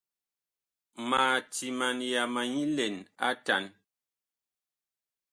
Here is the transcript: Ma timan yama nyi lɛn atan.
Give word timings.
Ma 1.09 1.25
timan 1.53 1.97
yama 2.11 2.41
nyi 2.53 2.63
lɛn 2.77 2.95
atan. 3.29 3.63